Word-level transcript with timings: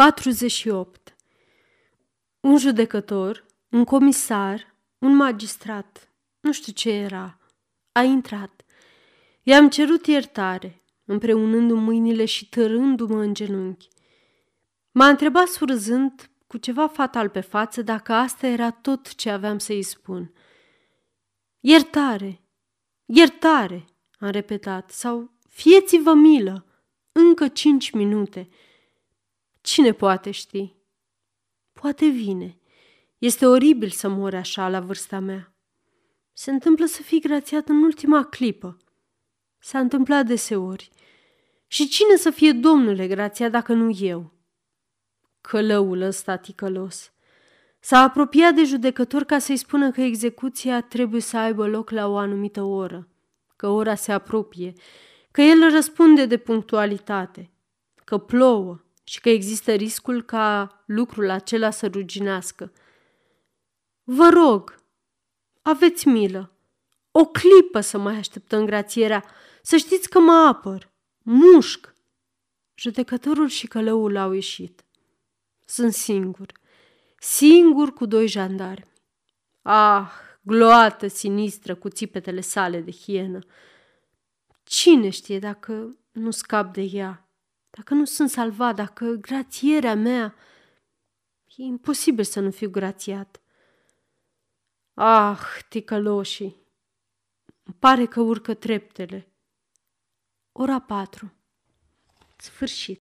48. 0.00 1.16
Un 2.40 2.58
judecător, 2.58 3.46
un 3.68 3.84
comisar, 3.84 4.74
un 4.98 5.16
magistrat, 5.16 6.12
nu 6.40 6.52
știu 6.52 6.72
ce 6.72 6.90
era, 6.90 7.38
a 7.92 8.02
intrat. 8.02 8.64
I-am 9.42 9.68
cerut 9.68 10.06
iertare, 10.06 10.82
împreunându-mi 11.04 11.80
mâinile 11.80 12.24
și 12.24 12.48
tărându-mă 12.48 13.20
în 13.22 13.34
genunchi. 13.34 13.88
M-a 14.90 15.08
întrebat 15.08 15.48
surzând, 15.48 16.30
cu 16.46 16.58
ceva 16.58 16.86
fatal 16.86 17.28
pe 17.28 17.40
față, 17.40 17.82
dacă 17.82 18.12
asta 18.12 18.46
era 18.46 18.70
tot 18.70 19.14
ce 19.14 19.30
aveam 19.30 19.58
să-i 19.58 19.82
spun. 19.82 20.32
Iertare, 21.60 22.40
iertare, 23.04 23.84
am 24.18 24.30
repetat, 24.30 24.90
sau 24.90 25.30
fieți-vă 25.48 26.14
milă, 26.14 26.66
încă 27.12 27.48
cinci 27.48 27.90
minute– 27.90 28.48
Cine 29.60 29.92
poate 29.92 30.30
ști? 30.30 30.74
Poate 31.72 32.06
vine. 32.06 32.58
Este 33.18 33.46
oribil 33.46 33.88
să 33.88 34.08
mori 34.08 34.36
așa 34.36 34.68
la 34.68 34.80
vârsta 34.80 35.18
mea. 35.18 35.54
Se 36.32 36.50
întâmplă 36.50 36.86
să 36.86 37.02
fii 37.02 37.20
grațiat 37.20 37.68
în 37.68 37.82
ultima 37.82 38.24
clipă. 38.24 38.76
S-a 39.58 39.78
întâmplat 39.78 40.26
deseori. 40.26 40.90
Și 41.66 41.88
cine 41.88 42.16
să 42.16 42.30
fie 42.30 42.52
domnule 42.52 43.06
grația 43.06 43.48
dacă 43.48 43.72
nu 43.72 43.96
eu? 44.00 44.32
Călăul 45.40 46.00
ăsta 46.00 46.36
ticălos. 46.36 47.12
S-a 47.80 47.98
apropiat 47.98 48.54
de 48.54 48.64
judecător 48.64 49.24
ca 49.24 49.38
să-i 49.38 49.56
spună 49.56 49.90
că 49.90 50.00
execuția 50.00 50.80
trebuie 50.80 51.20
să 51.20 51.36
aibă 51.36 51.66
loc 51.66 51.90
la 51.90 52.08
o 52.08 52.16
anumită 52.16 52.62
oră, 52.62 53.08
că 53.56 53.68
ora 53.68 53.94
se 53.94 54.12
apropie, 54.12 54.72
că 55.30 55.42
el 55.42 55.70
răspunde 55.70 56.26
de 56.26 56.36
punctualitate, 56.36 57.50
că 58.04 58.18
plouă, 58.18 58.84
și 59.10 59.20
că 59.20 59.28
există 59.28 59.72
riscul 59.72 60.22
ca 60.22 60.82
lucrul 60.86 61.30
acela 61.30 61.70
să 61.70 61.86
ruginească. 61.86 62.72
Vă 64.02 64.28
rog, 64.28 64.82
aveți 65.62 66.08
milă. 66.08 66.52
O 67.10 67.24
clipă 67.24 67.80
să 67.80 67.98
mai 67.98 68.16
așteptăm 68.16 68.64
grațierea, 68.64 69.24
să 69.62 69.76
știți 69.76 70.08
că 70.08 70.18
mă 70.18 70.32
apăr. 70.32 70.92
Mușc. 71.22 71.94
Judecătorul 72.74 73.48
și 73.48 73.66
călăul 73.66 74.16
au 74.16 74.32
ieșit. 74.32 74.84
Sunt 75.64 75.92
singur. 75.92 76.52
Singur 77.18 77.92
cu 77.92 78.06
doi 78.06 78.26
jandarmi. 78.26 78.92
Ah, 79.62 80.10
gloată 80.40 81.06
sinistră 81.06 81.74
cu 81.74 81.88
țipetele 81.88 82.40
sale 82.40 82.80
de 82.80 82.90
hienă. 82.90 83.38
Cine 84.62 85.08
știe 85.08 85.38
dacă 85.38 85.98
nu 86.10 86.30
scap 86.30 86.72
de 86.72 86.82
ea? 86.82 87.29
Dacă 87.70 87.94
nu 87.94 88.04
sunt 88.04 88.30
salvat, 88.30 88.74
dacă 88.74 89.04
grațierea 89.06 89.94
mea... 89.94 90.34
E 91.56 91.62
imposibil 91.62 92.24
să 92.24 92.40
nu 92.40 92.50
fiu 92.50 92.70
grațiat. 92.70 93.40
Ah, 94.94 95.40
ticăloșii! 95.68 96.56
Pare 97.78 98.06
că 98.06 98.20
urcă 98.20 98.54
treptele. 98.54 99.32
Ora 100.52 100.80
patru. 100.80 101.32
Sfârșit. 102.36 102.98